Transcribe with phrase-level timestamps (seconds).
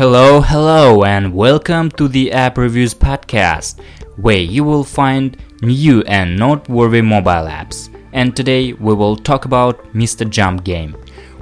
[0.00, 3.80] Hello, hello, and welcome to the App Reviews Podcast,
[4.16, 7.94] where you will find new and noteworthy mobile apps.
[8.14, 10.26] And today we will talk about Mr.
[10.26, 10.96] Jump game.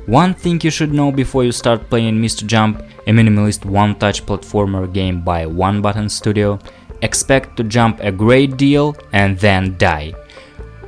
[0.06, 2.44] One thing you should know before you start playing Mr.
[2.44, 6.58] Jump, a minimalist one touch platformer game by One Button Studio,
[7.02, 10.14] expect to jump a great deal and then die.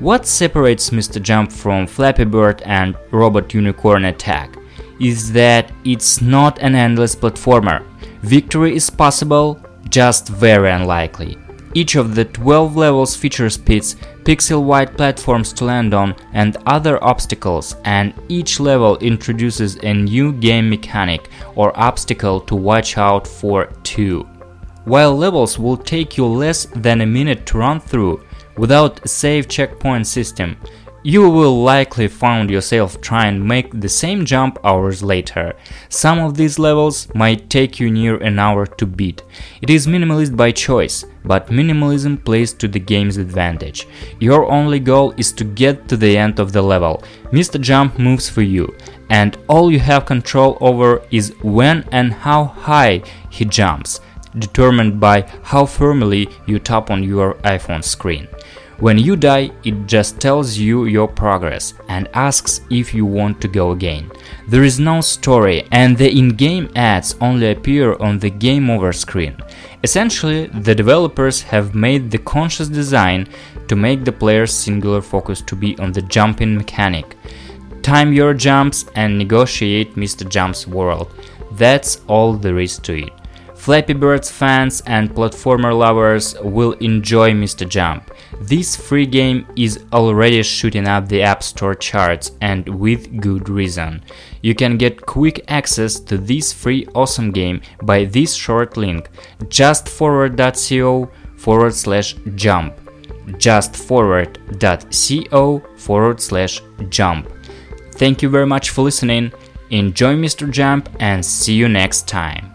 [0.01, 1.23] What separates Mr.
[1.23, 4.57] Jump from Flappy Bird and Robot Unicorn Attack?
[5.01, 7.85] Is that it's not an endless platformer.
[8.23, 9.59] Victory is possible,
[9.89, 11.39] just very unlikely.
[11.73, 13.95] Each of the 12 levels features pits,
[14.25, 20.69] pixel-wide platforms to land on, and other obstacles, and each level introduces a new game
[20.69, 24.29] mechanic or obstacle to watch out for too.
[24.85, 28.25] While levels will take you less than a minute to run through,
[28.57, 30.57] without a save checkpoint system,
[31.03, 35.55] you will likely find yourself trying to make the same jump hours later.
[35.89, 39.23] Some of these levels might take you near an hour to beat.
[39.63, 43.87] It is minimalist by choice, but minimalism plays to the game's advantage.
[44.19, 47.03] Your only goal is to get to the end of the level.
[47.33, 47.59] Mr.
[47.59, 48.77] Jump moves for you,
[49.09, 54.01] and all you have control over is when and how high he jumps,
[54.39, 58.29] determined by how firmly you tap on your iPhone screen.
[58.81, 63.49] When you die, it just tells you your progress and asks if you want to
[63.49, 64.11] go again.
[64.49, 68.91] There is no story, and the in game ads only appear on the game over
[68.95, 69.37] screen.
[69.85, 73.29] Essentially, the developers have made the conscious design
[73.69, 77.19] to make the player's singular focus to be on the jumping mechanic.
[77.83, 80.27] Time your jumps and negotiate Mr.
[80.27, 81.13] Jump's world.
[81.53, 83.20] That's all there is to it.
[83.61, 87.69] Flappy Birds fans and platformer lovers will enjoy Mr.
[87.69, 88.11] Jump.
[88.41, 94.03] This free game is already shooting up the App Store charts and with good reason.
[94.41, 99.11] You can get quick access to this free awesome game by this short link
[99.41, 102.81] justforward.co forward slash jump.
[103.27, 107.29] justforward.co forward slash jump.
[107.93, 109.33] Thank you very much for listening.
[109.69, 110.51] Enjoy Mr.
[110.51, 112.50] Jump and see you next time.